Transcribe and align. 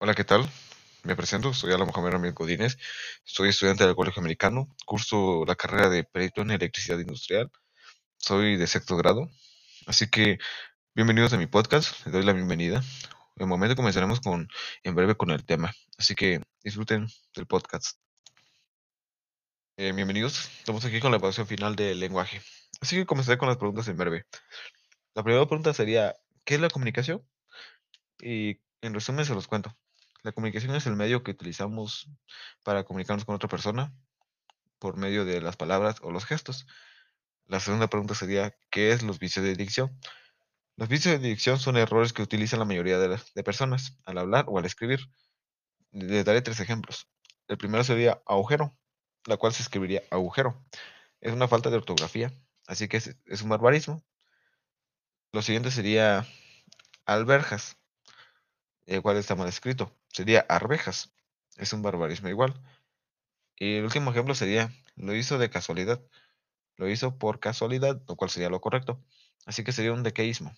Hola, 0.00 0.14
¿qué 0.14 0.22
tal? 0.22 0.48
Me 1.02 1.16
presento, 1.16 1.52
soy 1.52 1.72
Alan 1.72 1.88
Mohamed 1.88 2.12
Ramírez 2.12 2.34
Godínez, 2.36 2.78
soy 3.24 3.48
estudiante 3.48 3.84
del 3.84 3.96
Colegio 3.96 4.20
Americano, 4.20 4.68
curso 4.86 5.44
la 5.44 5.56
carrera 5.56 5.88
de 5.88 6.04
Perito 6.04 6.40
en 6.42 6.52
Electricidad 6.52 7.00
Industrial, 7.00 7.50
soy 8.16 8.56
de 8.56 8.68
sexto 8.68 8.96
grado, 8.96 9.28
así 9.88 10.08
que 10.08 10.38
bienvenidos 10.94 11.32
a 11.32 11.36
mi 11.36 11.46
podcast, 11.46 12.06
les 12.06 12.12
doy 12.12 12.22
la 12.24 12.32
bienvenida. 12.32 12.76
En 13.34 13.42
el 13.42 13.46
momento 13.48 13.74
comenzaremos 13.74 14.20
con, 14.20 14.48
en 14.84 14.94
breve 14.94 15.16
con 15.16 15.30
el 15.30 15.44
tema, 15.44 15.74
así 15.98 16.14
que 16.14 16.42
disfruten 16.62 17.08
del 17.34 17.46
podcast. 17.48 17.98
Eh, 19.78 19.92
bienvenidos, 19.92 20.48
estamos 20.60 20.84
aquí 20.84 21.00
con 21.00 21.10
la 21.10 21.16
evaluación 21.16 21.48
final 21.48 21.74
del 21.74 21.98
lenguaje, 21.98 22.40
así 22.80 22.94
que 22.94 23.04
comenzaré 23.04 23.36
con 23.36 23.48
las 23.48 23.56
preguntas 23.56 23.88
en 23.88 23.96
breve. 23.96 24.26
La 25.14 25.24
primera 25.24 25.44
pregunta 25.46 25.74
sería, 25.74 26.14
¿qué 26.44 26.54
es 26.54 26.60
la 26.60 26.70
comunicación? 26.70 27.26
Y 28.20 28.60
en 28.80 28.94
resumen 28.94 29.24
se 29.24 29.34
los 29.34 29.48
cuento. 29.48 29.76
La 30.22 30.32
comunicación 30.32 30.74
es 30.74 30.86
el 30.86 30.96
medio 30.96 31.22
que 31.22 31.30
utilizamos 31.30 32.10
para 32.64 32.84
comunicarnos 32.84 33.24
con 33.24 33.34
otra 33.34 33.48
persona 33.48 33.94
por 34.78 34.96
medio 34.96 35.24
de 35.24 35.40
las 35.40 35.56
palabras 35.56 35.96
o 36.02 36.10
los 36.10 36.24
gestos. 36.24 36.66
La 37.46 37.60
segunda 37.60 37.88
pregunta 37.88 38.14
sería, 38.14 38.56
¿qué 38.70 38.92
es 38.92 39.02
los 39.02 39.18
vicios 39.18 39.44
de 39.44 39.54
dicción? 39.54 39.98
Los 40.76 40.88
vicios 40.88 41.20
de 41.20 41.28
dicción 41.28 41.58
son 41.58 41.76
errores 41.76 42.12
que 42.12 42.22
utilizan 42.22 42.58
la 42.58 42.64
mayoría 42.64 42.98
de, 42.98 43.08
las, 43.08 43.24
personas 43.44 43.98
al 44.04 44.18
hablar 44.18 44.44
o 44.48 44.58
al 44.58 44.64
escribir. 44.64 45.00
Les 45.92 46.24
daré 46.24 46.42
tres 46.42 46.60
ejemplos. 46.60 47.08
El 47.48 47.56
primero 47.56 47.82
sería 47.82 48.20
agujero, 48.26 48.76
la 49.24 49.36
cual 49.36 49.52
se 49.54 49.62
escribiría 49.62 50.02
agujero. 50.10 50.62
Es 51.20 51.32
una 51.32 51.48
falta 51.48 51.70
de 51.70 51.76
ortografía, 51.76 52.32
así 52.66 52.86
que 52.86 52.98
es, 52.98 53.16
es 53.24 53.42
un 53.42 53.48
barbarismo. 53.48 54.04
Lo 55.32 55.42
siguiente 55.42 55.70
sería 55.70 56.26
alberjas, 57.06 57.77
el 58.88 59.02
cual 59.02 59.16
está 59.16 59.36
mal 59.36 59.48
escrito. 59.48 59.94
Sería 60.08 60.40
arvejas. 60.48 61.12
Es 61.56 61.72
un 61.72 61.82
barbarismo 61.82 62.28
igual. 62.28 62.54
Y 63.56 63.76
el 63.76 63.84
último 63.84 64.10
ejemplo 64.10 64.34
sería, 64.34 64.70
lo 64.96 65.14
hizo 65.14 65.38
de 65.38 65.50
casualidad. 65.50 66.02
Lo 66.76 66.88
hizo 66.88 67.18
por 67.18 67.40
casualidad, 67.40 68.00
lo 68.08 68.16
cual 68.16 68.30
sería 68.30 68.50
lo 68.50 68.60
correcto. 68.60 69.02
Así 69.46 69.64
que 69.64 69.72
sería 69.72 69.92
un 69.92 70.02
dequeísmo. 70.02 70.52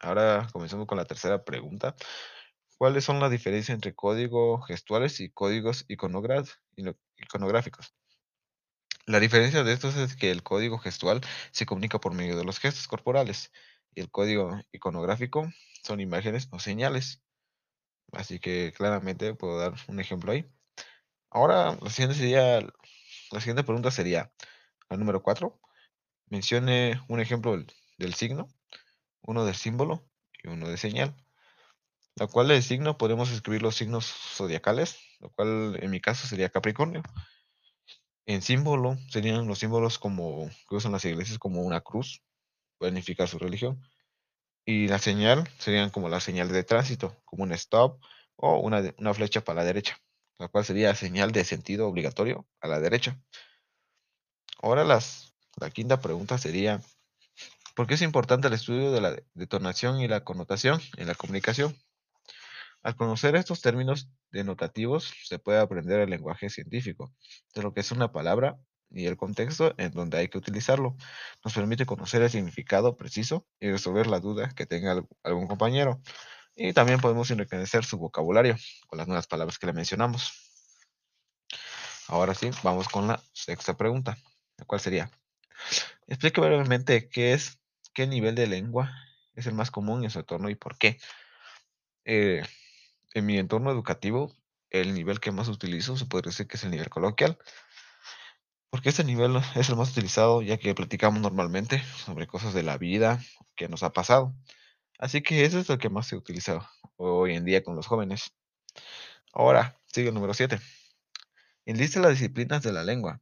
Ahora 0.00 0.48
comenzamos 0.52 0.86
con 0.86 0.98
la 0.98 1.04
tercera 1.04 1.44
pregunta. 1.44 1.94
¿Cuáles 2.76 3.04
son 3.04 3.20
las 3.20 3.30
diferencias 3.30 3.74
entre 3.74 3.94
códigos 3.94 4.66
gestuales 4.66 5.20
y 5.20 5.30
códigos 5.30 5.84
iconográficos? 5.88 7.94
La 9.06 9.20
diferencia 9.20 9.64
de 9.64 9.72
estos 9.72 9.96
es 9.96 10.16
que 10.16 10.30
el 10.30 10.42
código 10.42 10.78
gestual 10.78 11.20
se 11.52 11.66
comunica 11.66 12.00
por 12.00 12.14
medio 12.14 12.36
de 12.36 12.44
los 12.44 12.58
gestos 12.58 12.88
corporales 12.88 13.52
y 13.94 14.00
el 14.00 14.10
código 14.10 14.60
iconográfico 14.72 15.50
son 15.82 16.00
imágenes 16.00 16.48
o 16.50 16.58
señales. 16.58 17.22
Así 18.12 18.38
que 18.38 18.72
claramente 18.76 19.34
puedo 19.34 19.58
dar 19.58 19.74
un 19.88 19.98
ejemplo 20.00 20.32
ahí. 20.32 20.46
Ahora, 21.30 21.78
la 21.80 21.90
siguiente 21.90 22.16
sería, 22.16 22.60
la 22.60 23.40
siguiente 23.40 23.64
pregunta 23.64 23.90
sería, 23.90 24.32
la 24.90 24.98
número 24.98 25.22
4, 25.22 25.58
mencione 26.28 27.00
un 27.08 27.20
ejemplo 27.20 27.56
del, 27.98 28.14
signo, 28.14 28.48
uno 29.22 29.44
del 29.46 29.54
símbolo 29.54 30.06
y 30.42 30.48
uno 30.48 30.68
de 30.68 30.76
señal. 30.76 31.16
La 32.16 32.26
cual 32.26 32.48
del 32.48 32.62
signo 32.62 32.98
podemos 32.98 33.30
escribir 33.30 33.62
los 33.62 33.76
signos 33.76 34.06
zodiacales, 34.06 34.98
lo 35.20 35.30
cual 35.30 35.78
en 35.80 35.90
mi 35.90 36.00
caso 36.00 36.26
sería 36.26 36.50
Capricornio. 36.50 37.02
En 38.26 38.42
símbolo 38.42 38.98
serían 39.08 39.46
los 39.46 39.58
símbolos 39.58 39.98
como 39.98 40.50
que 40.68 40.76
usan 40.76 40.92
las 40.92 41.04
iglesias 41.06 41.38
como 41.38 41.62
una 41.62 41.80
cruz, 41.80 42.22
pueden 42.78 42.98
indicar 42.98 43.26
su 43.28 43.38
religión. 43.38 43.80
Y 44.64 44.86
la 44.86 44.98
señal 44.98 45.48
serían 45.58 45.90
como 45.90 46.08
las 46.08 46.22
señales 46.22 46.52
de 46.52 46.62
tránsito, 46.64 47.16
como 47.24 47.42
un 47.42 47.52
stop 47.52 48.00
o 48.36 48.58
una, 48.60 48.82
una 48.98 49.14
flecha 49.14 49.42
para 49.42 49.60
la 49.60 49.64
derecha, 49.64 49.98
la 50.38 50.48
cual 50.48 50.64
sería 50.64 50.94
señal 50.94 51.32
de 51.32 51.44
sentido 51.44 51.88
obligatorio 51.88 52.46
a 52.60 52.68
la 52.68 52.78
derecha. 52.78 53.20
Ahora 54.60 54.84
las, 54.84 55.34
la 55.60 55.70
quinta 55.70 56.00
pregunta 56.00 56.38
sería, 56.38 56.80
¿por 57.74 57.86
qué 57.88 57.94
es 57.94 58.02
importante 58.02 58.46
el 58.46 58.54
estudio 58.54 58.92
de 58.92 59.00
la 59.00 59.16
detonación 59.34 60.00
y 60.00 60.06
la 60.06 60.22
connotación 60.22 60.80
en 60.96 61.08
la 61.08 61.16
comunicación? 61.16 61.76
Al 62.84 62.96
conocer 62.96 63.36
estos 63.36 63.60
términos 63.60 64.08
denotativos 64.30 65.12
se 65.24 65.38
puede 65.38 65.58
aprender 65.58 66.00
el 66.00 66.10
lenguaje 66.10 66.50
científico, 66.50 67.12
de 67.54 67.62
lo 67.62 67.72
que 67.72 67.80
es 67.80 67.90
una 67.92 68.12
palabra 68.12 68.58
y 68.94 69.06
el 69.06 69.16
contexto 69.16 69.74
en 69.78 69.92
donde 69.92 70.18
hay 70.18 70.28
que 70.28 70.38
utilizarlo. 70.38 70.96
Nos 71.44 71.54
permite 71.54 71.86
conocer 71.86 72.22
el 72.22 72.30
significado 72.30 72.96
preciso 72.96 73.46
y 73.60 73.70
resolver 73.70 74.06
la 74.06 74.20
duda 74.20 74.50
que 74.54 74.66
tenga 74.66 75.04
algún 75.22 75.46
compañero. 75.46 76.00
Y 76.54 76.72
también 76.72 77.00
podemos 77.00 77.30
enriquecer 77.30 77.84
su 77.84 77.98
vocabulario 77.98 78.56
con 78.86 78.98
las 78.98 79.06
nuevas 79.08 79.26
palabras 79.26 79.58
que 79.58 79.66
le 79.66 79.72
mencionamos. 79.72 80.32
Ahora 82.08 82.34
sí, 82.34 82.50
vamos 82.62 82.88
con 82.88 83.08
la 83.08 83.22
sexta 83.32 83.76
pregunta, 83.76 84.18
la 84.58 84.64
cual 84.66 84.80
sería, 84.80 85.10
explique 86.06 86.40
brevemente 86.40 87.08
qué 87.08 87.32
es, 87.32 87.58
qué 87.94 88.06
nivel 88.06 88.34
de 88.34 88.46
lengua 88.46 88.92
es 89.34 89.46
el 89.46 89.54
más 89.54 89.70
común 89.70 90.04
en 90.04 90.10
su 90.10 90.18
entorno 90.18 90.50
y 90.50 90.54
por 90.54 90.76
qué. 90.76 90.98
Eh, 92.04 92.42
en 93.14 93.26
mi 93.26 93.38
entorno 93.38 93.70
educativo, 93.70 94.34
el 94.70 94.94
nivel 94.94 95.20
que 95.20 95.32
más 95.32 95.48
utilizo 95.48 95.96
se 95.96 96.06
podría 96.06 96.30
decir 96.30 96.46
que 96.46 96.56
es 96.56 96.64
el 96.64 96.70
nivel 96.70 96.88
coloquial, 96.88 97.38
porque 98.82 98.90
este 98.90 99.04
nivel 99.04 99.36
es 99.54 99.68
el 99.68 99.76
más 99.76 99.92
utilizado 99.92 100.42
ya 100.42 100.58
que 100.58 100.74
platicamos 100.74 101.20
normalmente 101.20 101.80
sobre 102.04 102.26
cosas 102.26 102.52
de 102.52 102.64
la 102.64 102.78
vida 102.78 103.20
que 103.54 103.68
nos 103.68 103.84
ha 103.84 103.92
pasado. 103.92 104.34
Así 104.98 105.22
que 105.22 105.44
ese 105.44 105.60
es 105.60 105.70
el 105.70 105.78
que 105.78 105.88
más 105.88 106.08
se 106.08 106.16
utiliza 106.16 106.68
hoy 106.96 107.36
en 107.36 107.44
día 107.44 107.62
con 107.62 107.76
los 107.76 107.86
jóvenes. 107.86 108.32
Ahora, 109.32 109.78
sigue 109.86 110.08
el 110.08 110.14
número 110.14 110.34
7. 110.34 110.58
Enliste 111.64 112.00
las 112.00 112.10
disciplinas 112.10 112.64
de 112.64 112.72
la 112.72 112.82
lengua 112.82 113.20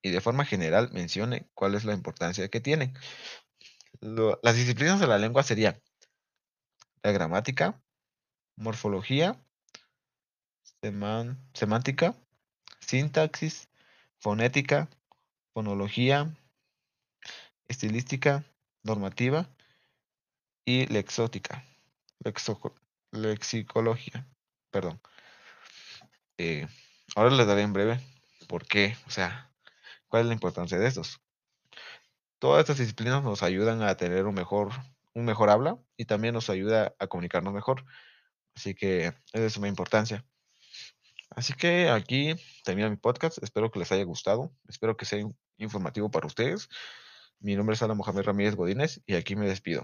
y 0.00 0.10
de 0.10 0.20
forma 0.20 0.44
general 0.44 0.90
mencione 0.92 1.50
cuál 1.54 1.74
es 1.74 1.84
la 1.84 1.92
importancia 1.92 2.48
que 2.48 2.60
tienen. 2.60 2.94
Lo, 4.00 4.38
las 4.44 4.54
disciplinas 4.54 5.00
de 5.00 5.08
la 5.08 5.18
lengua 5.18 5.42
serían 5.42 5.82
la 7.02 7.10
gramática, 7.10 7.82
morfología, 8.54 9.44
semántica, 11.52 12.14
sintaxis, 12.78 13.68
fonética, 14.20 14.88
fonología, 15.52 16.34
estilística, 17.68 18.44
normativa 18.82 19.48
y 20.64 20.86
lexótica, 20.86 21.64
lexicología, 23.12 24.26
perdón. 24.70 25.00
Eh, 26.38 26.66
ahora 27.14 27.30
les 27.30 27.46
daré 27.46 27.62
en 27.62 27.72
breve 27.72 28.00
por 28.48 28.66
qué, 28.66 28.96
o 29.06 29.10
sea, 29.10 29.52
cuál 30.08 30.22
es 30.22 30.28
la 30.28 30.34
importancia 30.34 30.78
de 30.78 30.86
estos. 30.86 31.20
Todas 32.38 32.60
estas 32.60 32.78
disciplinas 32.78 33.22
nos 33.22 33.42
ayudan 33.42 33.82
a 33.82 33.96
tener 33.96 34.26
un 34.26 34.34
mejor, 34.34 34.70
un 35.14 35.24
mejor 35.24 35.50
habla 35.50 35.78
y 35.96 36.06
también 36.06 36.34
nos 36.34 36.48
ayuda 36.48 36.94
a 36.98 37.06
comunicarnos 37.06 37.52
mejor. 37.52 37.84
Así 38.54 38.74
que 38.74 39.12
es 39.32 39.56
una 39.56 39.68
importancia. 39.68 40.24
Así 41.30 41.54
que 41.54 41.88
aquí 41.88 42.34
termina 42.64 42.90
mi 42.90 42.96
podcast. 42.96 43.42
Espero 43.42 43.70
que 43.70 43.78
les 43.78 43.90
haya 43.92 44.04
gustado. 44.04 44.52
Espero 44.68 44.96
que 44.96 45.04
sea 45.04 45.24
informativo 45.58 46.10
para 46.10 46.26
ustedes. 46.26 46.68
Mi 47.38 47.56
nombre 47.56 47.74
es 47.74 47.82
Alan 47.82 47.96
Mohamed 47.96 48.22
Ramírez 48.22 48.56
Godínez 48.56 49.00
y 49.06 49.14
aquí 49.14 49.36
me 49.36 49.48
despido. 49.48 49.82